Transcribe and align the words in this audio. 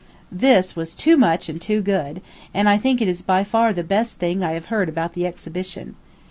"_This, 0.31 0.75
was 0.75 0.95
too 0.95 1.15
much 1.15 1.47
and 1.47 1.61
too 1.61 1.79
good; 1.79 2.23
and 2.55 2.67
I 2.67 2.79
think 2.79 3.03
it 3.03 3.07
is 3.07 3.21
by 3.21 3.43
far 3.43 3.71
the 3.71 3.83
best 3.83 4.17
thing 4.17 4.43
I 4.43 4.53
have 4.53 4.65
heard 4.73 4.89
about 4.89 5.13
the 5.13 5.27
exhibition. 5.27 5.95